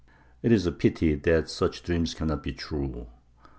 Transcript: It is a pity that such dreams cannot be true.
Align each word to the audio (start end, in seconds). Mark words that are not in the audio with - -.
It 0.41 0.51
is 0.51 0.65
a 0.65 0.71
pity 0.71 1.13
that 1.13 1.47
such 1.47 1.83
dreams 1.83 2.15
cannot 2.15 2.41
be 2.41 2.53
true. 2.53 3.05